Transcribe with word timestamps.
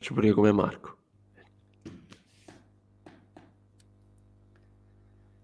faccio 0.00 0.14
pure 0.14 0.32
come 0.32 0.52
Marco. 0.52 0.96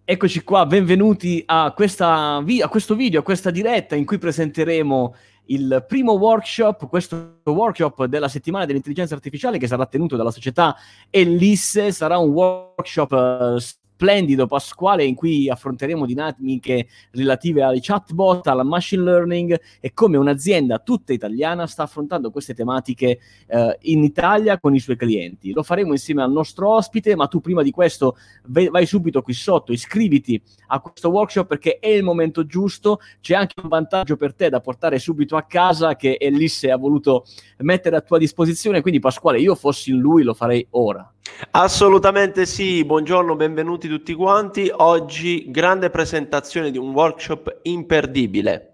Eccoci 0.02 0.42
qua, 0.44 0.64
benvenuti 0.64 1.42
a, 1.44 1.72
questa, 1.74 2.36
a 2.36 2.68
questo 2.70 2.94
video, 2.94 3.20
a 3.20 3.22
questa 3.22 3.50
diretta 3.50 3.96
in 3.96 4.06
cui 4.06 4.16
presenteremo 4.16 5.14
il 5.46 5.84
primo 5.86 6.12
workshop, 6.12 6.88
questo 6.88 7.40
workshop 7.44 8.06
della 8.06 8.28
settimana 8.28 8.64
dell'intelligenza 8.64 9.14
artificiale 9.14 9.58
che 9.58 9.66
sarà 9.66 9.84
tenuto 9.84 10.16
dalla 10.16 10.30
società 10.30 10.74
Ellisse, 11.10 11.92
sarà 11.92 12.16
un 12.16 12.30
workshop 12.30 13.12
uh, 13.12 13.85
splendido 13.96 14.46
pasquale 14.46 15.04
in 15.04 15.14
cui 15.14 15.48
affronteremo 15.48 16.04
dinamiche 16.04 16.86
relative 17.12 17.62
alle 17.62 17.78
chatbot, 17.80 18.46
alla 18.46 18.62
machine 18.62 19.02
learning 19.02 19.58
e 19.80 19.94
come 19.94 20.18
un'azienda 20.18 20.80
tutta 20.80 21.14
italiana 21.14 21.66
sta 21.66 21.84
affrontando 21.84 22.30
queste 22.30 22.52
tematiche 22.52 23.18
eh, 23.46 23.78
in 23.82 24.04
Italia 24.04 24.60
con 24.60 24.74
i 24.74 24.80
suoi 24.80 24.96
clienti. 24.96 25.52
Lo 25.52 25.62
faremo 25.62 25.92
insieme 25.92 26.22
al 26.22 26.30
nostro 26.30 26.68
ospite, 26.74 27.16
ma 27.16 27.26
tu 27.26 27.40
prima 27.40 27.62
di 27.62 27.70
questo 27.70 28.16
vai 28.48 28.84
subito 28.84 29.22
qui 29.22 29.32
sotto, 29.32 29.72
iscriviti 29.72 30.40
a 30.68 30.80
questo 30.80 31.08
workshop 31.08 31.46
perché 31.46 31.78
è 31.78 31.88
il 31.88 32.02
momento 32.02 32.44
giusto, 32.44 33.00
c'è 33.22 33.34
anche 33.34 33.54
un 33.62 33.68
vantaggio 33.68 34.16
per 34.16 34.34
te 34.34 34.50
da 34.50 34.60
portare 34.60 34.98
subito 34.98 35.36
a 35.36 35.44
casa 35.44 35.96
che 35.96 36.18
Elisse 36.20 36.70
ha 36.70 36.76
voluto 36.76 37.24
mettere 37.58 37.96
a 37.96 38.02
tua 38.02 38.18
disposizione, 38.18 38.82
quindi 38.82 39.00
Pasquale, 39.00 39.40
io 39.40 39.54
fossi 39.54 39.90
in 39.90 39.98
lui 39.98 40.22
lo 40.22 40.34
farei 40.34 40.66
ora. 40.70 41.10
Assolutamente 41.50 42.46
sì, 42.46 42.84
buongiorno, 42.84 43.36
benvenuti 43.36 43.88
tutti 43.88 44.14
quanti. 44.14 44.72
Oggi 44.74 45.50
grande 45.50 45.90
presentazione 45.90 46.70
di 46.70 46.78
un 46.78 46.92
workshop 46.92 47.58
imperdibile. 47.62 48.72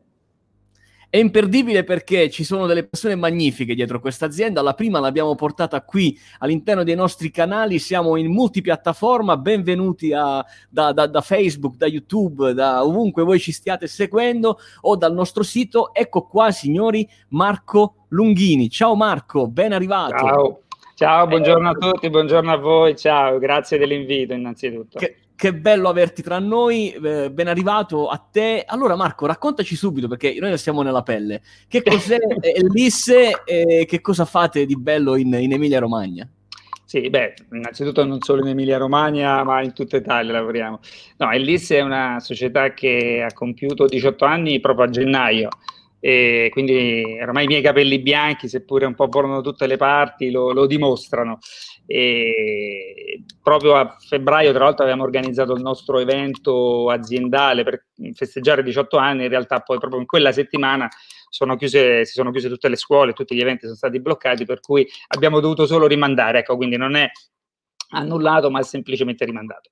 È 1.10 1.18
imperdibile 1.18 1.82
perché 1.84 2.30
ci 2.30 2.42
sono 2.42 2.66
delle 2.66 2.86
persone 2.86 3.16
magnifiche 3.16 3.74
dietro 3.74 4.00
questa 4.00 4.26
azienda. 4.26 4.62
La 4.62 4.74
prima 4.74 5.00
l'abbiamo 5.00 5.34
portata 5.34 5.82
qui 5.82 6.16
all'interno 6.38 6.84
dei 6.84 6.94
nostri 6.94 7.30
canali. 7.30 7.80
Siamo 7.80 8.16
in 8.16 8.32
multipiattaforma. 8.32 9.36
Benvenuti 9.36 10.12
a, 10.14 10.42
da, 10.70 10.92
da, 10.92 11.06
da, 11.06 11.20
Facebook, 11.20 11.76
da 11.76 11.86
YouTube, 11.86 12.54
da 12.54 12.84
ovunque 12.84 13.24
voi 13.24 13.40
ci 13.40 13.52
stiate 13.52 13.88
seguendo 13.88 14.58
o 14.82 14.96
dal 14.96 15.12
nostro 15.12 15.42
sito. 15.42 15.92
Ecco 15.92 16.22
qua, 16.26 16.50
signori, 16.50 17.06
Marco 17.30 18.06
Lunghini. 18.08 18.70
Ciao 18.70 18.94
Marco, 18.94 19.48
ben 19.48 19.72
arrivato. 19.72 20.16
Ciao. 20.16 20.60
Ciao, 20.94 21.26
buongiorno 21.26 21.70
a 21.70 21.72
tutti, 21.72 22.10
buongiorno 22.10 22.52
a 22.52 22.56
voi, 22.56 22.94
ciao, 22.96 23.38
grazie 23.38 23.78
dell'invito 23.78 24.34
innanzitutto. 24.34 24.98
Che, 24.98 25.16
che 25.34 25.54
bello 25.54 25.88
averti 25.88 26.22
tra 26.22 26.38
noi, 26.38 26.92
eh, 26.92 27.30
ben 27.30 27.48
arrivato 27.48 28.08
a 28.08 28.18
te. 28.18 28.62
Allora 28.66 28.94
Marco, 28.94 29.24
raccontaci 29.26 29.74
subito, 29.74 30.06
perché 30.06 30.36
noi 30.38 30.56
siamo 30.58 30.82
nella 30.82 31.02
pelle, 31.02 31.40
che 31.66 31.82
cos'è 31.82 32.18
Elisse 32.40 33.42
e 33.44 33.86
che 33.88 34.00
cosa 34.02 34.26
fate 34.26 34.66
di 34.66 34.76
bello 34.76 35.16
in, 35.16 35.32
in 35.32 35.52
Emilia 35.52 35.80
Romagna? 35.80 36.28
Sì, 36.84 37.08
beh, 37.08 37.34
innanzitutto 37.52 38.04
non 38.04 38.20
solo 38.20 38.42
in 38.42 38.48
Emilia 38.48 38.76
Romagna, 38.76 39.42
ma 39.44 39.62
in 39.62 39.72
tutta 39.72 39.96
Italia 39.96 40.32
lavoriamo. 40.32 40.78
No, 41.16 41.32
Elisse 41.32 41.78
è 41.78 41.80
una 41.80 42.20
società 42.20 42.74
che 42.74 43.24
ha 43.26 43.32
compiuto 43.32 43.86
18 43.86 44.24
anni 44.26 44.60
proprio 44.60 44.84
a 44.84 44.90
gennaio 44.90 45.48
e 46.04 46.48
quindi 46.50 47.16
ormai 47.22 47.44
i 47.44 47.46
miei 47.46 47.62
capelli 47.62 48.00
bianchi, 48.00 48.48
seppure 48.48 48.86
un 48.86 48.96
po' 48.96 49.06
volano 49.06 49.36
da 49.36 49.40
tutte 49.40 49.68
le 49.68 49.76
parti, 49.76 50.32
lo, 50.32 50.50
lo, 50.50 50.66
dimostrano. 50.66 51.38
E 51.86 53.22
proprio 53.40 53.76
a 53.76 53.96
febbraio, 54.00 54.52
tra 54.52 54.64
l'altro, 54.64 54.82
abbiamo 54.82 55.04
organizzato 55.04 55.52
il 55.52 55.62
nostro 55.62 56.00
evento 56.00 56.90
aziendale 56.90 57.62
per 57.62 57.86
festeggiare 58.14 58.64
18 58.64 58.96
anni. 58.96 59.22
In 59.22 59.28
realtà, 59.28 59.60
poi 59.60 59.78
proprio 59.78 60.00
in 60.00 60.06
quella 60.06 60.32
settimana 60.32 60.88
sono 61.28 61.54
chiuse, 61.54 62.04
si 62.04 62.14
sono 62.14 62.32
chiuse 62.32 62.48
tutte 62.48 62.68
le 62.68 62.76
scuole, 62.76 63.12
tutti 63.12 63.36
gli 63.36 63.40
eventi 63.40 63.66
sono 63.66 63.76
stati 63.76 64.00
bloccati, 64.00 64.44
per 64.44 64.58
cui 64.58 64.84
abbiamo 65.06 65.38
dovuto 65.38 65.66
solo 65.66 65.86
rimandare. 65.86 66.40
Ecco, 66.40 66.56
quindi 66.56 66.76
non 66.76 66.96
è 66.96 67.08
annullato, 67.90 68.50
ma 68.50 68.58
è 68.58 68.64
semplicemente 68.64 69.24
rimandato. 69.24 69.70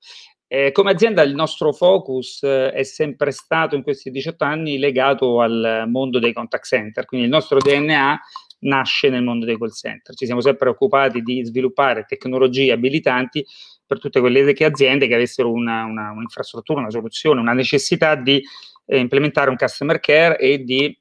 Eh, 0.52 0.72
come 0.72 0.90
azienda 0.90 1.22
il 1.22 1.32
nostro 1.32 1.72
focus 1.72 2.42
eh, 2.42 2.72
è 2.72 2.82
sempre 2.82 3.30
stato 3.30 3.76
in 3.76 3.84
questi 3.84 4.10
18 4.10 4.42
anni 4.42 4.78
legato 4.78 5.40
al 5.40 5.84
mondo 5.86 6.18
dei 6.18 6.32
contact 6.32 6.64
center, 6.64 7.04
quindi 7.04 7.26
il 7.26 7.32
nostro 7.32 7.58
DNA 7.58 8.18
nasce 8.62 9.10
nel 9.10 9.22
mondo 9.22 9.46
dei 9.46 9.56
call 9.56 9.70
center. 9.70 10.12
Ci 10.12 10.26
siamo 10.26 10.40
sempre 10.40 10.70
occupati 10.70 11.20
di 11.20 11.44
sviluppare 11.44 12.04
tecnologie 12.04 12.72
abilitanti 12.72 13.46
per 13.86 14.00
tutte 14.00 14.18
quelle 14.18 14.52
aziende 14.64 15.06
che 15.06 15.14
avessero 15.14 15.52
una, 15.52 15.84
una, 15.84 16.10
un'infrastruttura, 16.10 16.80
una 16.80 16.90
soluzione, 16.90 17.38
una 17.38 17.52
necessità 17.52 18.16
di 18.16 18.42
eh, 18.86 18.98
implementare 18.98 19.50
un 19.50 19.56
customer 19.56 20.00
care 20.00 20.36
e 20.36 20.64
di 20.64 20.99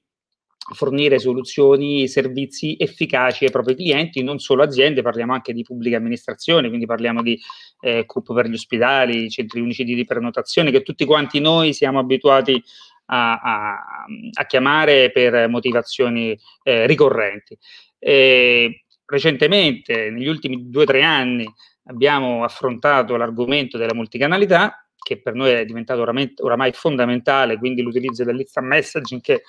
fornire 0.74 1.20
soluzioni, 1.20 2.08
servizi 2.08 2.76
efficaci 2.78 3.46
ai 3.46 3.52
propri 3.52 3.76
clienti, 3.76 4.24
non 4.24 4.40
solo 4.40 4.64
aziende, 4.64 5.02
parliamo 5.02 5.34
anche 5.34 5.54
di 5.54 5.64
pubbliche 5.64 5.96
amministrazioni, 5.96 6.68
quindi 6.68 6.86
parliamo 6.86 7.22
di 7.22 7.40
eh, 7.82 8.06
CUP 8.06 8.34
per 8.34 8.48
gli 8.48 8.54
ospedali, 8.54 9.30
centri 9.30 9.60
unici 9.60 9.84
di 9.84 10.06
prenotazione, 10.06 10.72
che 10.72 10.84
tutti 10.84 11.06
quanti 11.06 11.40
noi 11.40 11.74
siamo 11.74 12.00
abituati 12.00 12.62
a, 13.06 13.40
a, 13.40 14.06
a 14.34 14.46
chiamare 14.46 15.12
per 15.12 15.48
motivazioni 15.50 16.38
eh, 16.64 16.86
ricorrenti. 16.86 17.58
E 17.98 18.86
recentemente, 19.06 20.10
negli 20.12 20.28
ultimi 20.28 20.70
due 20.70 20.84
o 20.84 20.86
tre 20.86 21.02
anni, 21.02 21.52
abbiamo 21.86 22.44
affrontato 22.44 23.16
l'argomento 23.16 23.78
della 23.78 23.96
multicanalità, 23.96 24.84
che 25.02 25.22
per 25.22 25.34
noi 25.34 25.52
è 25.52 25.66
diventato 25.66 26.02
oramai, 26.02 26.32
oramai 26.38 26.72
fondamentale, 26.72 27.58
quindi 27.58 27.82
l'utilizzo 27.82 28.24
dell'instant 28.24 28.68
messaging 28.68 29.22
che 29.22 29.44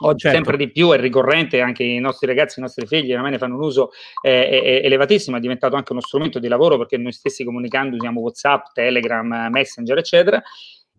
Oggi 0.00 0.20
certo. 0.20 0.36
sempre 0.36 0.56
di 0.56 0.70
più 0.70 0.90
è 0.90 0.98
ricorrente, 0.98 1.60
anche 1.60 1.82
i 1.82 1.98
nostri 1.98 2.26
ragazzi, 2.26 2.58
i 2.58 2.62
nostri 2.62 2.86
figli 2.86 3.12
ormai 3.12 3.32
ne 3.32 3.38
fanno 3.38 3.56
un 3.56 3.62
uso 3.62 3.90
eh, 4.22 4.80
elevatissimo, 4.84 5.36
è 5.36 5.40
diventato 5.40 5.76
anche 5.76 5.92
uno 5.92 6.00
strumento 6.00 6.38
di 6.38 6.48
lavoro 6.48 6.76
perché 6.78 6.96
noi 6.96 7.12
stessi 7.12 7.44
comunicando 7.44 7.96
usiamo 7.96 8.20
WhatsApp, 8.20 8.66
Telegram, 8.72 9.48
Messenger, 9.50 9.98
eccetera. 9.98 10.42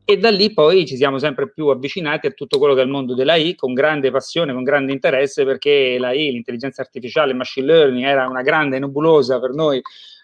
E 0.04 0.18
da 0.18 0.32
lì 0.32 0.52
poi 0.54 0.88
ci 0.88 0.96
siamo 0.96 1.20
sempre 1.20 1.52
più 1.52 1.68
avvicinati 1.68 2.26
a 2.26 2.32
tutto 2.32 2.58
quello 2.58 2.74
che 2.74 2.82
è 2.82 2.84
il 2.84 2.90
mondo 2.90 3.14
dell'AI 3.14 3.54
con 3.54 3.76
grande 3.76 4.10
passione, 4.10 4.54
con 4.54 4.64
grande 4.64 4.92
interesse, 4.92 5.46
perché 5.46 5.98
l'AI, 6.00 6.32
l'intelligenza 6.32 6.82
artificiale, 6.82 7.30
il 7.30 7.38
machine 7.38 7.68
learning 7.68 8.06
era 8.06 8.28
una 8.28 8.42
grande 8.42 8.80
nebulosa 8.80 9.40
per 9.40 9.52
noi 9.52 9.80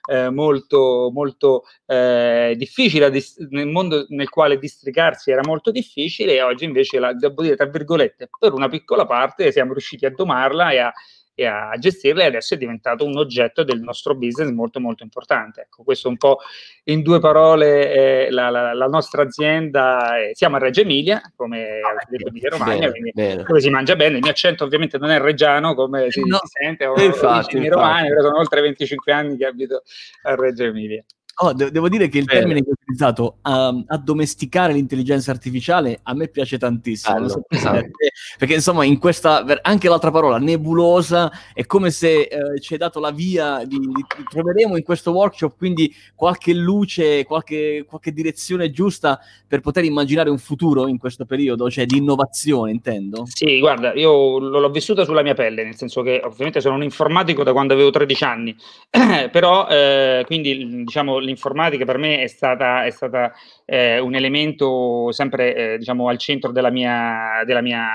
eh, 0.06 0.30
molto, 0.30 1.10
molto 1.14 1.64
eh, 1.86 2.54
difficile, 2.58 3.10
dist- 3.10 3.40
nel 3.50 3.68
mondo 3.68 4.06
nel 4.10 4.30
quale 4.30 4.58
districarsi 4.58 5.32
era 5.32 5.42
molto 5.44 5.72
difficile 5.72 6.34
e 6.34 6.42
oggi 6.42 6.66
invece, 6.66 7.00
la, 7.00 7.14
devo 7.14 7.42
dire, 7.42 7.56
tra 7.56 7.66
virgolette, 7.66 8.30
per 8.40 8.54
una 8.54 8.70
piccola 8.70 9.06
parte 9.06 9.52
siamo 9.52 9.72
riusciti 9.72 10.06
a 10.06 10.12
domarla 10.12 10.72
e 10.72 10.78
a, 10.78 10.94
e 11.36 11.46
a 11.46 11.74
gestirla 11.78 12.24
e 12.24 12.28
adesso 12.28 12.54
è 12.54 12.58
diventato 12.58 13.06
un 13.06 13.18
oggetto 13.18 13.64
del 13.64 13.82
nostro 13.82 14.16
business 14.16 14.50
molto 14.52 14.80
molto 14.80 15.04
importante. 15.04 15.62
Ecco, 15.62 15.84
questo 15.84 16.08
un 16.08 16.16
po' 16.16 16.40
in 16.86 17.02
due 17.02 17.20
parole 17.20 18.26
eh, 18.26 18.32
la, 18.32 18.50
la, 18.50 18.74
la, 18.74 18.88
nostra 18.88 19.24
azienda, 19.24 20.18
eh, 20.18 20.32
siamo 20.34 20.56
a 20.56 20.60
Reggio 20.60 20.82
Emilia, 20.82 21.22
come 21.36 21.80
ah, 21.82 22.06
detto 22.08 22.30
Emilia 22.30 22.50
Romagna, 22.50 22.90
bene, 22.90 23.12
bene. 23.14 23.44
dove 23.44 23.60
si 23.60 23.70
mangia 23.70 23.98
bene, 23.98 24.16
il 24.16 24.22
mio 24.22 24.32
accento 24.32 24.64
ovviamente 24.64 24.98
non 24.98 25.10
è 25.10 25.20
reggiano 25.20 25.76
come 25.76 26.10
si, 26.10 26.22
no, 26.22 26.40
si 26.42 26.64
sente, 26.64 26.86
o 26.86 26.94
infatti, 26.94 27.58
infatti. 27.58 27.68
Romagna, 27.68 28.08
però 28.08 28.22
sono 28.22 28.38
oltre 28.38 28.62
25 28.62 29.12
anni 29.12 29.38
che 29.38 29.46
abito 29.46 29.84
a 30.24 30.36
Reggio 30.36 30.64
Emilia. 30.64 31.04
Oh, 31.38 31.52
de- 31.52 31.70
devo 31.70 31.90
dire 31.90 32.08
che 32.08 32.20
il 32.20 32.24
Bene. 32.24 32.40
termine 32.40 32.64
che 32.64 32.72
utilizzato, 32.86 33.38
um, 33.44 33.84
addomesticare 33.88 34.74
l'intelligenza 34.74 35.32
artificiale, 35.32 36.00
a 36.04 36.14
me 36.14 36.28
piace 36.28 36.58
tantissimo. 36.58 37.16
Bello, 37.16 37.30
so 37.30 37.46
esatto. 37.50 37.90
perché, 38.38 38.54
insomma, 38.54 38.86
in 38.86 39.00
questa, 39.00 39.44
anche 39.62 39.90
l'altra 39.90 40.12
parola, 40.12 40.38
nebulosa, 40.38 41.32
è 41.54 41.66
come 41.66 41.90
se 41.90 42.22
eh, 42.22 42.60
ci 42.62 42.74
hai 42.74 42.80
dato 42.80 43.00
la 43.00 43.12
via, 43.12 43.64
di, 43.66 43.80
di, 43.80 44.06
troveremo 44.30 44.78
in 44.78 44.84
questo 44.84 45.12
workshop 45.12 45.56
quindi 45.58 45.94
qualche 46.14 46.54
luce, 46.54 47.26
qualche, 47.26 47.86
qualche 47.88 48.12
direzione 48.12 48.70
giusta 48.72 49.20
per 49.48 49.62
poter 49.62 49.84
immaginare 49.84 50.30
un 50.30 50.38
futuro 50.38 50.88
in 50.88 50.98
questo 50.98 51.26
periodo, 51.26 51.70
cioè 51.70 51.86
di 51.86 51.98
innovazione, 51.98 52.72
intendo. 52.72 53.26
Sì, 53.28 53.60
guarda, 53.60 53.94
io 53.94 54.38
l'ho 54.38 54.70
vissuta 54.70 55.04
sulla 55.06 55.24
mia 55.24 55.34
pelle, 55.34 55.64
nel 55.64 55.76
senso 55.76 56.02
che 56.02 56.22
ovviamente 56.24 56.62
sono 56.62 56.76
un 56.76 56.84
informatico 56.84 57.44
da 57.44 57.52
quando 57.52 57.74
avevo 57.74 57.90
13 57.90 58.24
anni, 58.24 58.56
però 59.32 59.68
eh, 59.68 60.24
quindi 60.26 60.84
diciamo 60.84 61.18
l'informatica 61.18 61.86
per 61.86 61.98
me 61.98 62.22
è 62.22 62.28
stata, 62.28 62.75
è 62.84 62.90
stata 62.90 63.32
eh, 63.64 64.00
un 64.00 64.16
elemento 64.16 65.12
sempre 65.12 65.56
eh, 65.56 65.78
diciamo, 65.78 66.10
al 66.10 66.18
centro 66.18 66.52
della 66.52 66.70
mia, 66.70 67.44
della 67.46 67.62
mia 67.62 67.88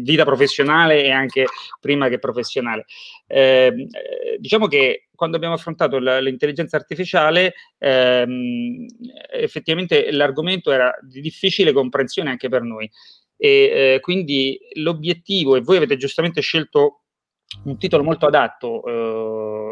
vita 0.00 0.24
professionale 0.24 1.04
e 1.04 1.10
anche 1.10 1.44
prima 1.80 2.08
che 2.08 2.18
professionale. 2.18 2.86
Ehm, 3.28 3.80
eh, 3.80 4.36
diciamo 4.38 4.66
che 4.66 5.08
quando 5.14 5.36
abbiamo 5.36 5.54
affrontato 5.54 5.98
l- 5.98 6.18
l'intelligenza 6.22 6.76
artificiale, 6.76 7.54
ehm, 7.78 8.86
effettivamente 9.32 10.10
l'argomento 10.12 10.72
era 10.72 10.92
di 11.00 11.20
difficile 11.20 11.72
comprensione 11.72 12.30
anche 12.30 12.48
per 12.48 12.62
noi. 12.62 12.90
E 13.38 13.94
eh, 13.94 14.00
quindi 14.00 14.58
l'obiettivo, 14.74 15.56
e 15.56 15.60
voi 15.60 15.76
avete 15.76 15.96
giustamente 15.96 16.40
scelto 16.40 17.02
un 17.64 17.78
titolo 17.78 18.02
molto 18.02 18.26
adatto, 18.26 18.82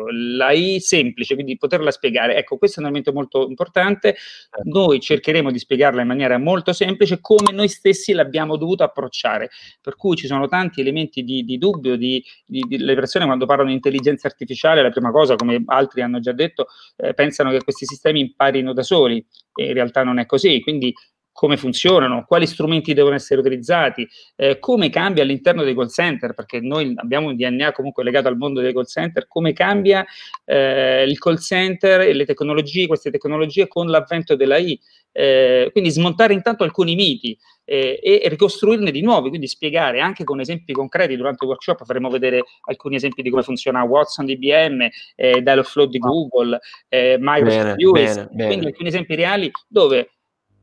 eh, 0.08 0.12
l'AI 0.12 0.80
semplice, 0.80 1.34
quindi 1.34 1.56
poterla 1.56 1.90
spiegare. 1.90 2.36
Ecco, 2.36 2.56
questo 2.56 2.78
è 2.78 2.82
un 2.82 2.88
elemento 2.88 3.12
molto 3.12 3.46
importante. 3.48 4.14
Certo. 4.14 4.62
Noi 4.64 5.00
cercheremo 5.00 5.50
di 5.50 5.58
spiegarla 5.58 6.02
in 6.02 6.06
maniera 6.06 6.38
molto 6.38 6.72
semplice 6.72 7.18
come 7.20 7.52
noi 7.52 7.68
stessi 7.68 8.12
l'abbiamo 8.12 8.56
dovuto 8.56 8.84
approcciare. 8.84 9.50
Per 9.80 9.96
cui 9.96 10.16
ci 10.16 10.26
sono 10.26 10.48
tanti 10.48 10.80
elementi 10.80 11.22
di, 11.22 11.44
di 11.44 11.58
dubbio, 11.58 11.96
di, 11.96 12.22
di, 12.46 12.60
di, 12.66 12.78
le 12.78 12.94
persone 12.94 13.24
quando 13.24 13.46
parlano 13.46 13.68
di 13.68 13.74
intelligenza 13.76 14.26
artificiale, 14.26 14.82
la 14.82 14.90
prima 14.90 15.10
cosa, 15.10 15.36
come 15.36 15.62
altri 15.66 16.02
hanno 16.02 16.20
già 16.20 16.32
detto, 16.32 16.66
eh, 16.96 17.14
pensano 17.14 17.50
che 17.50 17.62
questi 17.62 17.86
sistemi 17.86 18.20
imparino 18.20 18.72
da 18.72 18.82
soli 18.82 19.24
e 19.54 19.66
in 19.66 19.72
realtà 19.72 20.02
non 20.02 20.18
è 20.18 20.26
così. 20.26 20.60
Quindi 20.60 20.92
come 21.34 21.56
funzionano, 21.56 22.24
quali 22.28 22.46
strumenti 22.46 22.94
devono 22.94 23.16
essere 23.16 23.40
utilizzati, 23.40 24.08
eh, 24.36 24.60
come 24.60 24.88
cambia 24.88 25.24
all'interno 25.24 25.64
dei 25.64 25.74
call 25.74 25.88
center, 25.88 26.32
perché 26.32 26.60
noi 26.60 26.92
abbiamo 26.94 27.26
un 27.26 27.34
DNA 27.34 27.72
comunque 27.72 28.04
legato 28.04 28.28
al 28.28 28.36
mondo 28.36 28.60
dei 28.60 28.72
call 28.72 28.84
center, 28.84 29.26
come 29.26 29.52
cambia 29.52 30.06
eh, 30.44 31.02
il 31.02 31.18
call 31.18 31.38
center 31.38 32.02
e 32.02 32.12
le 32.12 32.24
tecnologie, 32.24 32.86
queste 32.86 33.10
tecnologie 33.10 33.66
con 33.66 33.88
l'avvento 33.88 34.36
dell'AI. 34.36 34.80
Eh, 35.10 35.68
quindi 35.72 35.90
smontare 35.90 36.34
intanto 36.34 36.64
alcuni 36.64 36.96
miti 36.96 37.38
eh, 37.64 37.98
e 38.02 38.28
ricostruirne 38.28 38.90
di 38.90 39.00
nuovi, 39.00 39.28
quindi 39.28 39.46
spiegare 39.46 40.00
anche 40.00 40.22
con 40.22 40.38
esempi 40.40 40.72
concreti 40.72 41.16
durante 41.16 41.44
il 41.44 41.50
workshop 41.50 41.84
faremo 41.84 42.10
vedere 42.10 42.42
alcuni 42.62 42.96
esempi 42.96 43.22
di 43.22 43.30
come 43.30 43.42
funziona 43.42 43.82
Watson 43.82 44.26
di 44.26 44.32
IBM, 44.32 44.88
eh, 45.16 45.42
Dialogflow 45.42 45.86
di 45.86 45.98
Google, 45.98 46.58
eh, 46.88 47.16
Microsoft 47.18 47.74
bene, 47.76 47.84
US, 47.84 48.14
bene, 48.14 48.26
quindi 48.28 48.56
bene. 48.56 48.66
alcuni 48.66 48.88
esempi 48.88 49.14
reali 49.14 49.50
dove 49.68 50.10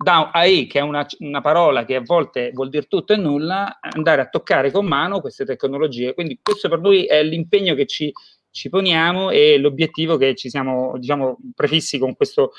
da 0.01 0.31
AI, 0.31 0.67
che 0.67 0.79
è 0.79 0.81
una, 0.81 1.05
una, 1.19 1.41
parola 1.41 1.85
che 1.85 1.95
a 1.95 2.01
volte 2.03 2.51
vuol 2.53 2.69
dire 2.69 2.87
tutto 2.87 3.13
e 3.13 3.17
nulla, 3.17 3.79
andare 3.79 4.21
a 4.21 4.27
toccare 4.27 4.71
con 4.71 4.85
mano 4.85 5.21
queste 5.21 5.45
tecnologie. 5.45 6.13
Quindi 6.13 6.39
questo 6.41 6.69
per 6.69 6.79
noi 6.79 7.05
è 7.05 7.23
l'impegno 7.23 7.75
che 7.75 7.85
ci, 7.85 8.11
ci 8.49 8.69
poniamo 8.69 9.29
e 9.29 9.57
l'obiettivo 9.57 10.17
che 10.17 10.35
ci 10.35 10.49
siamo 10.49 10.97
diciamo, 10.97 11.37
prefissi 11.55 11.97
con 11.97 12.15
questo, 12.15 12.51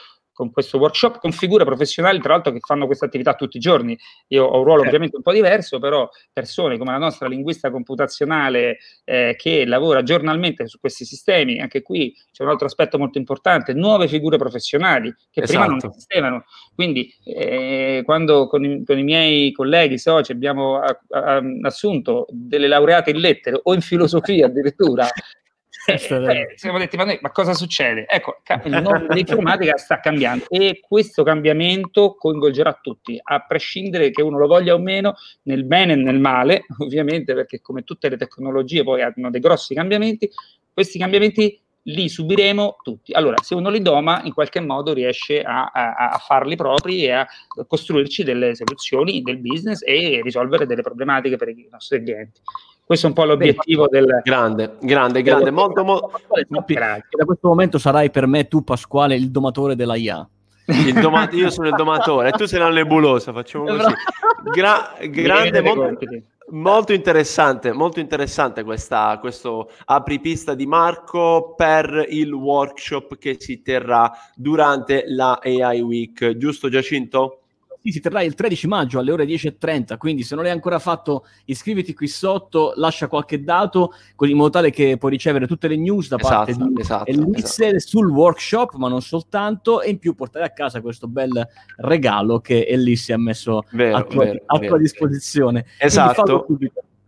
con 0.43 0.51
questo 0.51 0.79
workshop 0.79 1.19
con 1.19 1.31
figure 1.31 1.65
professionali, 1.65 2.19
tra 2.21 2.33
l'altro, 2.33 2.53
che 2.53 2.59
fanno 2.61 2.87
questa 2.87 3.07
attività 3.07 3.35
tutti 3.35 3.59
i 3.59 3.61
giorni. 3.61 3.97
Io 4.29 4.45
ho 4.45 4.59
un 4.59 4.65
ruolo 4.65 4.81
certo. 4.81 4.89
ovviamente 4.89 5.17
un 5.17 5.23
po' 5.23 5.33
diverso, 5.33 5.79
però 5.79 6.09
persone 6.33 6.79
come 6.79 6.91
la 6.91 6.99
nostra 6.99 7.29
linguista 7.29 7.71
computazionale 7.71 8.79
eh, 9.05 9.37
che 9.39 9.65
lavora 9.65 10.03
giornalmente 10.03 10.67
su 10.67 10.81
questi 10.81 11.05
sistemi, 11.05 11.61
anche 11.61 11.83
qui 11.83 12.13
c'è 12.33 12.43
un 12.43 12.51
altro 12.51 12.67
aspetto 12.67 12.99
molto 12.99 13.19
importante, 13.19 13.73
nuove 13.73 14.09
figure 14.09 14.37
professionali 14.37 15.15
che 15.31 15.43
esatto. 15.43 15.47
prima 15.47 15.67
non 15.67 15.77
esatto. 15.77 15.95
esistevano. 15.95 16.45
Quindi 16.75 17.15
eh, 17.25 18.03
quando 18.05 18.49
con 18.49 18.65
i, 18.65 18.85
con 18.85 18.99
i, 18.99 19.05
miei 19.05 19.53
colleghi 19.53 19.99
soci 19.99 20.33
abbiamo 20.33 20.79
a, 20.79 20.99
a, 21.11 21.43
assunto 21.63 22.27
delle 22.31 22.67
laureate 22.67 23.11
in 23.11 23.19
lettere 23.19 23.61
o 23.63 23.75
in 23.75 23.81
filosofia 23.81 24.47
addirittura, 24.47 25.07
eh, 25.87 26.53
siamo 26.57 26.79
detti, 26.79 26.97
ma, 26.97 27.05
noi, 27.05 27.19
ma, 27.21 27.31
cosa 27.31 27.55
succede? 27.55 28.07
Ecco, 28.09 28.41
il 28.65 28.83
mondo 28.83 29.07
dell'informatica 29.09 29.77
sta 29.77 30.01
cambiando 30.01 30.45
e 30.49 30.81
questo 30.81 31.23
cambiamento 31.23 32.15
coinvolgerà 32.15 32.79
tutti, 32.81 33.19
a 33.23 33.45
prescindere 33.45 34.11
che 34.11 34.23
uno 34.23 34.39
lo 34.39 34.47
voglia 34.47 34.75
o 34.75 34.79
meno, 34.79 35.15
nel 35.43 35.65
bene 35.65 35.95
e 35.95 35.97
nel 35.97 36.21
male, 36.21 36.65
ovviamente, 36.79 37.35
perché 37.35 37.61
come 37.61 37.83
tutte 37.83 38.09
le 38.09 38.17
tecnologie 38.17 38.85
poi 38.85 39.03
hanno 39.03 39.31
dei 39.31 39.41
grossi 39.41 39.75
cambiamenti, 39.75 40.31
questi 40.73 40.99
cambiamenti 40.99 41.62
li 41.85 42.09
subiremo 42.09 42.77
tutti. 42.83 43.13
Allora, 43.13 43.37
se 43.43 43.55
uno 43.55 43.69
li 43.71 43.83
doma, 43.83 44.21
in 44.25 44.33
qualche 44.33 44.61
modo 44.61 44.93
riesce 44.93 45.43
a, 45.43 45.71
a, 45.73 45.95
a, 46.11 46.19
farli 46.19 46.55
propri 46.57 47.05
e 47.05 47.11
a 47.13 47.27
costruirci 47.67 48.23
delle 48.23 48.55
soluzioni 48.55 49.23
del 49.23 49.39
business 49.39 49.83
e 49.85 50.21
risolvere 50.23 50.67
delle 50.67 50.83
problematiche 50.83 51.37
per 51.37 51.49
i 51.49 51.69
nostri 51.71 52.03
clienti. 52.03 52.41
Questo 52.85 53.07
è 53.07 53.09
un 53.09 53.15
po' 53.15 53.25
l'obiettivo 53.25 53.87
Beh, 53.87 54.01
del... 54.01 54.21
Grande, 54.23 54.77
grande, 54.81 55.23
grande, 55.23 55.51
molto, 55.51 55.83
molto... 55.85 56.11
Da 56.49 57.25
questo 57.25 57.49
momento 57.49 57.79
sarai 57.79 58.11
per 58.11 58.27
me 58.27 58.49
tu, 58.49 58.63
Pasquale, 58.63 59.15
il 59.15 59.31
domatore 59.31 59.75
della 59.75 59.97
IA. 59.97 60.29
Doma- 61.01 61.29
io 61.33 61.51
sono 61.51 61.69
il 61.69 61.75
domatore 61.75 62.29
e 62.29 62.33
tu 62.33 62.47
sei 62.47 62.61
la 62.61 62.71
nebulosa, 62.71 63.33
facciamo 63.33 63.65
così. 63.77 63.93
Gra- 64.53 64.97
grande, 65.09 65.61
molto, 65.61 66.07
molto, 66.53 66.93
interessante, 66.93 67.73
molto 67.73 68.01
interessante 68.01 68.63
questa, 68.65 69.19
questo 69.19 69.71
apripista 69.85 70.55
di 70.55 70.67
Marco 70.67 71.55
per 71.57 72.07
il 72.09 72.33
workshop 72.33 73.19
che 73.19 73.37
si 73.39 73.63
terrà 73.63 74.11
durante 74.35 75.05
la 75.07 75.39
AI 75.43 75.81
Week, 75.81 76.37
giusto 76.37 76.69
Giacinto? 76.69 77.42
Sì, 77.83 77.91
si 77.91 78.01
terrà 78.01 78.23
il 78.23 78.35
13 78.35 78.69
maggio 78.69 79.01
alle 79.01 79.11
ore 79.11 79.25
10.30, 79.25 79.97
quindi 79.97 80.23
se 80.23 80.37
non 80.37 80.45
l'hai 80.45 80.53
ancora 80.53 80.79
fatto 80.79 81.27
iscriviti 81.47 81.95
qui 81.95 82.07
sotto, 82.07 82.75
lascia 82.77 83.09
qualche 83.09 83.43
dato 83.43 83.95
in 84.21 84.37
modo 84.37 84.51
tale 84.51 84.71
che 84.71 84.97
puoi 84.99 85.11
ricevere 85.11 85.49
tutte 85.49 85.67
le 85.67 85.77
news 85.77 86.07
da 86.07 86.17
parte 86.17 86.53
esatto, 86.53 86.69
di 86.69 86.81
esatto, 86.81 87.11
Elisse 87.11 87.67
esatto. 87.67 87.79
sul 87.81 88.09
workshop, 88.09 88.75
ma 88.77 88.89
non 88.89 89.03
soltanto, 89.03 89.83
e 89.83 89.91
in 89.91 89.99
più 89.99 90.15
portare 90.15 90.45
a 90.45 90.51
casa 90.51 90.81
questo 90.81 91.09
bel 91.09 91.45
regalo 91.79 92.39
che 92.39 92.65
Elisse 92.69 93.15
ha 93.15 93.19
messo 93.19 93.65
vero, 93.73 93.97
a 93.97 94.05
tua, 94.05 94.25
vero, 94.27 94.43
a 94.47 94.59
tua 94.61 94.79
disposizione. 94.79 95.67
Esatto. 95.79 96.47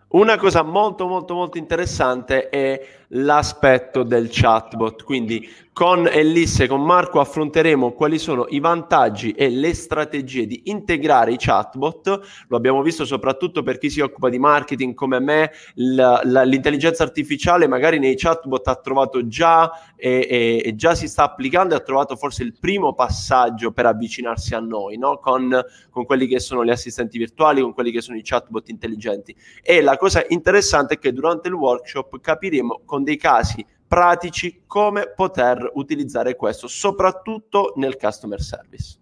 Una 0.08 0.36
cosa 0.38 0.62
molto 0.62 1.06
molto 1.06 1.34
molto 1.34 1.58
interessante 1.58 2.48
è 2.48 2.80
l'aspetto 3.14 4.02
del 4.02 4.28
chatbot, 4.30 5.02
quindi 5.02 5.48
con 5.74 6.06
Elisse 6.06 6.64
e 6.64 6.66
con 6.68 6.84
Marco 6.84 7.18
affronteremo 7.18 7.94
quali 7.94 8.16
sono 8.16 8.46
i 8.48 8.60
vantaggi 8.60 9.32
e 9.32 9.50
le 9.50 9.74
strategie 9.74 10.46
di 10.46 10.62
integrare 10.66 11.32
i 11.32 11.36
chatbot. 11.36 12.44
Lo 12.46 12.56
abbiamo 12.56 12.80
visto 12.80 13.04
soprattutto 13.04 13.64
per 13.64 13.78
chi 13.78 13.90
si 13.90 14.00
occupa 14.00 14.28
di 14.28 14.38
marketing 14.38 14.94
come 14.94 15.18
me, 15.18 15.50
la, 15.74 16.20
la, 16.22 16.44
l'intelligenza 16.44 17.02
artificiale 17.02 17.66
magari 17.66 17.98
nei 17.98 18.14
chatbot 18.16 18.68
ha 18.68 18.76
trovato 18.76 19.26
già 19.26 19.68
e, 19.96 20.26
e, 20.30 20.62
e, 20.64 20.74
già 20.76 20.94
si 20.94 21.08
sta 21.08 21.24
applicando 21.24 21.74
e 21.74 21.78
ha 21.78 21.80
trovato 21.80 22.14
forse 22.14 22.44
il 22.44 22.54
primo 22.56 22.94
passaggio 22.94 23.72
per 23.72 23.86
avvicinarsi 23.86 24.54
a 24.54 24.60
noi, 24.60 24.96
no? 24.96 25.18
con, 25.18 25.60
con 25.90 26.04
quelli 26.04 26.28
che 26.28 26.38
sono 26.38 26.64
gli 26.64 26.70
assistenti 26.70 27.18
virtuali, 27.18 27.62
con 27.62 27.74
quelli 27.74 27.90
che 27.90 28.00
sono 28.00 28.16
i 28.16 28.22
chatbot 28.22 28.68
intelligenti. 28.68 29.34
E 29.60 29.82
la 29.82 29.96
cosa 29.96 30.24
interessante 30.28 30.94
è 30.94 30.98
che 31.00 31.12
durante 31.12 31.48
il 31.48 31.54
workshop 31.54 32.20
capiremo 32.20 32.82
con 32.84 33.02
dei 33.04 33.16
casi 33.16 33.64
pratici 33.86 34.62
come 34.66 35.12
poter 35.14 35.70
utilizzare 35.74 36.34
questo, 36.34 36.66
soprattutto 36.66 37.74
nel 37.76 37.96
customer 37.96 38.40
service. 38.40 38.98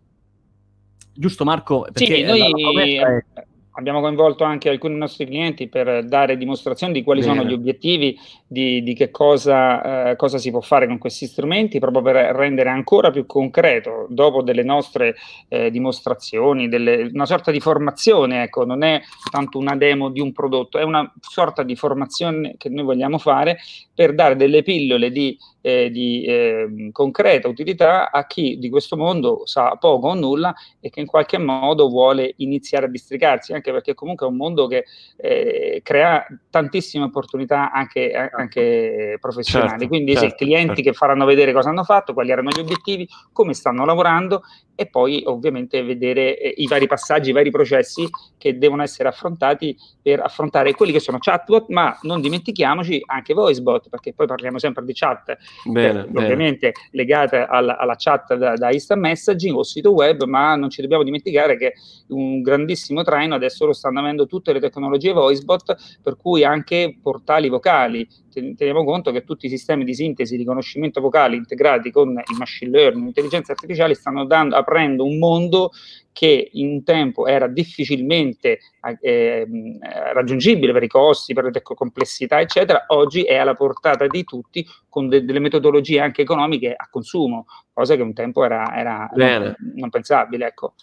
Giusto 1.15 1.45
Marco? 1.45 1.83
Perché 1.93 2.17
sì, 2.17 2.23
noi 2.23 2.89
è... 2.89 3.25
abbiamo 3.73 4.01
coinvolto 4.01 4.45
anche 4.45 4.69
alcuni 4.69 4.97
nostri 4.97 5.27
clienti 5.27 5.69
per 5.69 6.05
dare 6.05 6.37
dimostrazione 6.37 6.93
di 6.93 7.03
quali 7.03 7.21
Bene. 7.21 7.35
sono 7.35 7.49
gli 7.49 7.53
obiettivi, 7.53 8.19
di, 8.47 8.83
di 8.83 8.95
che 8.95 9.11
cosa, 9.11 10.11
eh, 10.11 10.17
cosa, 10.17 10.39
si 10.39 10.51
può 10.51 10.61
fare 10.61 10.87
con 10.87 10.99
questi 10.99 11.27
strumenti, 11.27 11.79
proprio 11.79 12.03
per 12.03 12.17
rendere 12.35 12.69
ancora 12.69 13.11
più 13.11 13.25
concreto, 13.25 14.07
dopo 14.11 14.43
delle 14.43 14.63
nostre 14.63 15.15
eh, 15.49 15.71
dimostrazioni, 15.71 16.69
delle, 16.69 17.11
una 17.13 17.27
sorta 17.27 17.51
di 17.51 17.61
formazione, 17.61 18.43
ecco, 18.43 18.65
non 18.65 18.83
è 18.83 19.01
tanto 19.31 19.59
una 19.59 19.77
demo 19.77 20.11
di 20.11 20.21
un 20.21 20.33
prodotto, 20.33 20.79
è 20.79 20.83
una 20.83 21.11
sorta 21.21 21.63
di 21.63 21.77
formazione 21.77 22.57
che 22.59 22.69
noi 22.69 22.85
vogliamo 22.85 23.19
fare 23.19 23.59
per 23.95 24.15
dare 24.15 24.37
delle 24.37 24.63
pillole 24.63 25.11
di, 25.11 25.37
eh, 25.63 25.91
di 25.91 26.25
eh, 26.25 26.91
concreta 26.93 27.49
utilità 27.49 28.11
a 28.11 28.27
chi 28.27 28.59
di 28.59 28.69
questo 28.69 28.97
mondo 28.97 29.43
sa 29.45 29.77
poco 29.77 30.09
o 30.09 30.15
nulla 30.15 30.55
e 30.81 30.91
che 30.91 31.01
in 31.01 31.07
qualche 31.07 31.39
modo 31.39 31.89
vuole 31.89 32.35
iniziare 32.37 32.87
a 32.87 32.89
districarsi, 32.89 33.53
anche 33.63 33.73
perché 33.73 33.95
comunque 33.95 34.27
è 34.27 34.29
un 34.29 34.37
mondo 34.37 34.67
che 34.67 34.85
eh, 35.17 35.81
crea 35.85 36.27
tantissime 36.51 37.05
opportunità 37.05 37.71
anche, 37.71 38.13
anche 38.13 39.17
professionali. 39.21 39.71
Certo, 39.71 39.89
Quindi 39.89 40.13
certo, 40.13 40.29
sì, 40.29 40.45
clienti 40.45 40.75
certo. 40.77 40.91
che 40.91 40.93
faranno 40.93 41.25
vedere 41.25 41.53
cosa 41.53 41.71
hanno 41.71 41.85
fatto, 41.85 42.13
quali 42.13 42.31
erano 42.31 42.51
gli 42.51 42.61
obiettivi, 42.61 43.09
come 43.33 43.55
stanno 43.55 43.85
lavorando 43.85 44.43
e 44.75 44.87
poi 44.87 45.23
ovviamente 45.27 45.83
vedere 45.83 46.39
eh, 46.39 46.55
i 46.57 46.67
vari 46.67 46.87
passaggi, 46.87 47.31
i 47.31 47.33
vari 47.33 47.51
processi 47.51 48.09
che 48.39 48.59
devono 48.59 48.83
essere 48.83 49.09
affrontati 49.09 49.77
per 50.01 50.21
affrontare 50.21 50.73
quelli 50.73 50.93
che 50.93 51.01
sono 51.01 51.19
chatbot, 51.19 51.69
ma 51.69 51.97
non 52.03 52.21
dimentichiamoci 52.21 53.03
anche 53.07 53.35
voicebot, 53.35 53.89
perché 53.89 54.13
poi 54.13 54.27
parliamo 54.27 54.59
sempre 54.59 54.85
di 54.85 54.93
chat, 54.93 55.37
bene, 55.65 56.01
eh, 56.01 56.05
bene. 56.07 56.25
ovviamente 56.25 56.73
legate 56.91 57.47
alla, 57.49 57.79
alla 57.79 57.95
chat 57.97 58.35
da, 58.35 58.55
da, 58.55 58.73
instant 58.73 59.01
messaging 59.01 59.57
o 59.57 59.63
sito 59.63 59.93
web, 59.93 60.25
ma 60.25 60.57
non 60.57 60.71
ci 60.71 60.81
dobbiamo 60.81 61.05
dimenticare 61.05 61.57
che 61.57 61.75
un 62.09 62.41
grandissimo 62.43 63.03
traino 63.03 63.35
adesso 63.35 63.52
lo 63.61 63.73
stanno 63.73 64.01
avendo 64.01 64.27
tutte 64.27 64.53
le 64.53 64.61
tecnologie 64.61 65.13
voicebot, 65.13 66.01
per 66.03 66.17
cui 66.17 66.45
anche 66.45 66.99
portali 67.01 67.49
vocali, 67.49 68.07
teniamo 68.33 68.85
conto 68.85 69.11
che 69.11 69.25
tutti 69.25 69.47
i 69.47 69.49
sistemi 69.49 69.85
di 69.85 69.95
sintesi, 69.95 70.37
riconoscimento 70.37 71.01
vocale 71.01 71.37
integrati 71.37 71.91
con 71.91 72.11
il 72.11 72.37
machine 72.39 72.71
learning, 72.71 73.05
l'intelligenza 73.05 73.53
artificiale 73.53 73.95
stanno 73.95 74.25
dando, 74.25 74.57
aprendo 74.57 75.05
un 75.05 75.19
mondo 75.19 75.71
che 76.13 76.51
in 76.53 76.69
un 76.69 76.85
tempo 76.85 77.27
era 77.27 77.47
difficilmente 77.49 78.59
eh, 79.01 79.49
raggiungibile 80.13 80.73
per 80.73 80.83
i 80.83 80.89
costi, 80.89 81.33
per 81.33 81.51
le 81.51 81.63
complessità, 81.63 82.41
eccetera, 82.41 82.85
oggi 82.89 83.23
è 83.23 83.37
alla 83.37 83.55
portata 83.55 84.07
di 84.07 84.23
tutti 84.25 84.65
con 84.89 85.09
de- 85.09 85.25
delle 85.25 85.39
metodologie 85.39 86.01
anche 86.01 86.23
economiche 86.23 86.75
a 86.77 86.89
consumo, 86.91 87.47
cosa 87.73 87.97
che 87.97 88.03
un 88.03 88.13
tempo 88.13 88.45
era, 88.45 88.77
era 88.77 89.11
non, 89.15 89.57
non, 89.75 89.91
pensabile. 89.91 90.47
Ecco. 90.47 90.75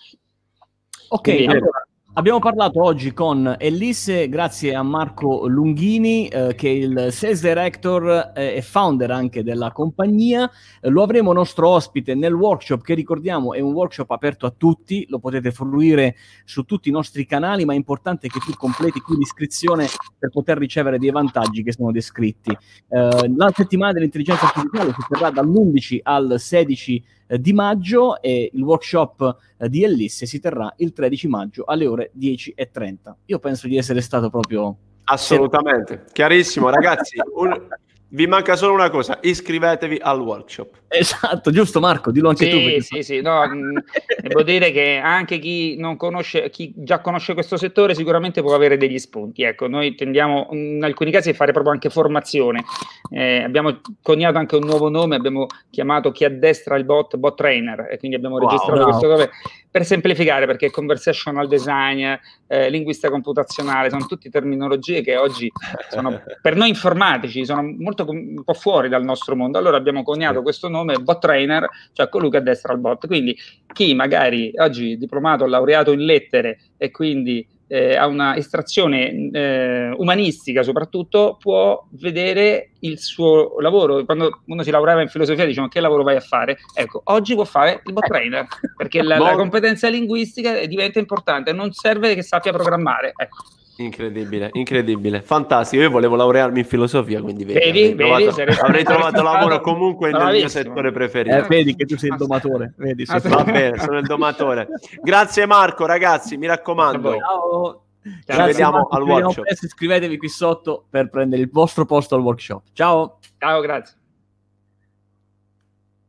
Ok, 1.09 1.21
Quindi, 1.21 1.45
allora, 1.45 1.87
Abbiamo 2.19 2.39
parlato 2.39 2.83
oggi 2.83 3.13
con 3.13 3.55
Elisse, 3.57 4.27
grazie 4.27 4.75
a 4.75 4.83
Marco 4.83 5.47
Lunghini, 5.47 6.27
eh, 6.27 6.53
che 6.53 6.67
è 6.67 6.71
il 6.73 7.07
sales 7.13 7.39
director 7.39 8.33
eh, 8.35 8.57
e 8.57 8.61
founder 8.61 9.09
anche 9.09 9.41
della 9.41 9.71
compagnia. 9.71 10.51
Eh, 10.81 10.89
lo 10.89 11.01
avremo 11.01 11.31
nostro 11.31 11.69
ospite 11.69 12.15
nel 12.15 12.33
workshop, 12.33 12.81
che 12.81 12.93
ricordiamo 12.93 13.53
è 13.53 13.61
un 13.61 13.71
workshop 13.71 14.11
aperto 14.11 14.45
a 14.45 14.53
tutti, 14.55 15.05
lo 15.07 15.19
potete 15.19 15.51
fruire 15.51 16.17
su 16.43 16.63
tutti 16.63 16.89
i 16.89 16.91
nostri 16.91 17.25
canali, 17.25 17.63
ma 17.63 17.71
è 17.71 17.77
importante 17.77 18.27
che 18.27 18.39
tu 18.39 18.51
completi 18.51 18.99
qui 18.99 19.15
l'iscrizione 19.15 19.87
per 20.17 20.29
poter 20.29 20.57
ricevere 20.57 20.99
dei 20.99 21.11
vantaggi 21.11 21.63
che 21.63 21.71
sono 21.71 21.93
descritti. 21.93 22.51
Eh, 22.51 23.33
la 23.33 23.51
settimana 23.55 23.93
dell'intelligenza 23.93 24.43
artificiale 24.43 24.91
si 24.91 25.05
terrà 25.07 25.29
dall'11 25.29 25.99
al 26.03 26.35
16 26.37 26.95
eh, 26.95 27.03
di 27.37 27.53
maggio 27.53 28.21
e 28.21 28.49
il 28.53 28.61
workshop 28.61 29.37
eh, 29.57 29.69
di 29.69 29.83
Ellisse 29.83 30.25
si 30.25 30.39
terrà 30.39 30.73
il 30.77 30.93
13 30.93 31.27
maggio 31.27 31.63
alle 31.65 31.85
ore 31.85 32.11
10.30. 32.17 33.13
Io 33.25 33.39
penso 33.39 33.67
di 33.67 33.77
essere 33.77 34.01
stato 34.01 34.29
proprio... 34.29 34.75
Assolutamente, 35.03 36.05
chiarissimo 36.11 36.69
ragazzi. 36.69 37.17
Un, 37.35 37.67
vi 38.11 38.25
manca 38.25 38.55
solo 38.55 38.73
una 38.73 38.89
cosa, 38.89 39.19
iscrivetevi 39.21 39.99
al 40.01 40.19
workshop. 40.19 40.77
Esatto, 40.87 41.51
giusto 41.51 41.79
Marco, 41.79 42.11
dillo 42.11 42.29
anche 42.29 42.45
sì, 42.45 42.51
tu. 42.51 42.57
Perché... 42.57 42.81
Sì, 42.81 43.03
sì, 43.03 43.21
no, 43.21 43.47
mm, 43.47 43.77
devo 44.21 44.41
dire 44.41 44.71
che 44.71 44.97
anche 44.97 45.37
chi 45.37 45.75
non 45.77 45.95
conosce, 45.95 46.49
chi 46.49 46.73
già 46.75 46.99
conosce 46.99 47.35
questo 47.35 47.57
settore 47.57 47.93
sicuramente 47.93 48.41
può 48.41 48.55
avere 48.55 48.77
degli 48.77 48.97
spunti. 48.97 49.43
Ecco, 49.43 49.67
noi 49.67 49.93
tendiamo 49.93 50.47
in 50.51 50.83
alcuni 50.83 51.11
casi 51.11 51.29
a 51.29 51.33
fare 51.33 51.51
proprio 51.51 51.73
anche 51.73 51.91
formazione. 51.91 52.63
Eh, 53.11 53.43
abbiamo 53.43 53.79
coniato 54.01 54.39
anche 54.39 54.55
un 54.55 54.65
nuovo 54.65 54.89
nome, 54.89 55.15
abbiamo 55.15 55.45
chiamato 55.69 56.11
chi 56.11 56.25
addestra 56.25 56.75
il 56.75 56.85
bot, 56.85 57.15
bot 57.17 57.37
trainer, 57.37 57.87
e 57.91 57.97
quindi 57.99 58.17
abbiamo 58.17 58.37
wow, 58.37 58.47
registrato 58.47 58.79
wow. 58.79 58.89
questo 58.89 59.07
nome 59.07 59.29
per 59.69 59.85
semplificare, 59.85 60.47
perché 60.47 60.71
conversational 60.71 61.47
design, 61.47 62.03
eh, 62.47 62.69
linguista 62.71 63.11
computazionale, 63.11 63.91
sono 63.91 64.07
tutte 64.07 64.31
terminologie 64.31 65.01
che 65.01 65.15
oggi 65.15 65.51
sono 65.91 66.19
per 66.41 66.55
noi 66.55 66.69
informatici 66.69 67.45
sono 67.45 67.61
molto 67.77 67.98
un 68.07 68.43
po' 68.43 68.53
fuori 68.53 68.89
dal 68.89 69.03
nostro 69.03 69.35
mondo. 69.35 69.57
Allora 69.57 69.77
abbiamo 69.77 70.03
coniato 70.03 70.41
questo 70.41 70.67
nome 70.67 70.97
bot 70.97 71.19
trainer, 71.19 71.67
cioè 71.93 72.09
colui 72.09 72.29
che 72.29 72.37
addestra 72.37 72.73
il 72.73 72.79
bot. 72.79 73.07
Quindi 73.07 73.35
chi 73.73 73.93
magari 73.93 74.51
oggi 74.57 74.97
diplomato, 74.97 75.45
laureato 75.45 75.91
in 75.91 76.05
lettere 76.05 76.59
e 76.77 76.91
quindi 76.91 77.45
eh, 77.71 77.95
ha 77.95 78.07
una 78.07 78.35
estrazione 78.35 79.29
eh, 79.31 79.93
umanistica 79.95 80.63
soprattutto, 80.63 81.37
può 81.39 81.87
vedere 81.91 82.71
il 82.79 82.99
suo 82.99 83.59
lavoro. 83.59 84.03
Quando 84.05 84.41
uno 84.45 84.63
si 84.63 84.71
laureava 84.71 85.01
in 85.01 85.07
filosofia 85.07 85.45
diciamo 85.45 85.67
che 85.67 85.79
lavoro 85.79 86.03
vai 86.03 86.15
a 86.15 86.21
fare? 86.21 86.57
Ecco, 86.73 87.01
oggi 87.05 87.35
può 87.35 87.45
fare 87.45 87.81
il 87.85 87.93
bot 87.93 88.07
trainer, 88.07 88.47
perché 88.75 89.03
la, 89.03 89.19
la 89.19 89.35
competenza 89.35 89.87
linguistica 89.87 90.65
diventa 90.65 90.97
importante, 90.99 91.53
non 91.53 91.71
serve 91.71 92.15
che 92.15 92.23
sappia 92.23 92.51
programmare. 92.51 93.13
Ecco. 93.15 93.37
Incredibile, 93.79 94.49
incredibile, 94.53 95.21
fantastico. 95.21 95.81
Io 95.81 95.89
volevo 95.89 96.17
laurearmi 96.17 96.59
in 96.59 96.65
filosofia, 96.65 97.21
quindi 97.21 97.45
vedi, 97.45 97.93
vedi, 97.93 98.01
avrei 98.01 98.17
vedi, 98.17 98.33
trovato, 98.33 98.65
avrei 98.65 98.83
trovato 98.83 99.21
lavoro 99.21 99.61
comunque 99.61 100.11
nel 100.11 100.35
mio 100.35 100.49
settore 100.49 100.91
preferito. 100.91 101.37
Eh, 101.37 101.41
vedi 101.43 101.75
che 101.75 101.85
tu 101.85 101.97
sei 101.97 102.09
il 102.09 102.17
domatore, 102.17 102.73
vedi, 102.75 103.05
ah, 103.07 103.19
Va 103.19 103.43
bene, 103.43 103.79
sono 103.79 103.97
il 103.99 104.05
domatore. 104.05 104.67
Grazie 105.01 105.45
Marco, 105.45 105.85
ragazzi, 105.85 106.35
mi 106.35 106.47
raccomando. 106.47 107.17
Ciao. 107.17 107.81
Ci 108.01 108.19
Grazie 108.25 108.45
vediamo 108.45 108.77
Marco, 108.77 108.95
al 108.95 109.03
workshop. 109.03 109.45
Iscrivetevi 109.61 110.17
qui 110.17 110.27
sotto 110.27 110.83
per 110.89 111.09
prendere 111.09 111.41
il 111.41 111.49
vostro 111.49 111.85
posto 111.85 112.15
al 112.15 112.21
workshop. 112.21 112.63
Ciao. 112.73 113.19
Ciao, 113.37 113.61
grazie. 113.61 113.98